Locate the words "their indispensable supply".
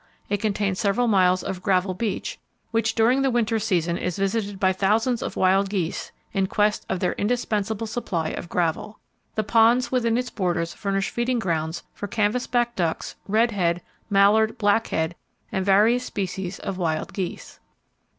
6.99-8.29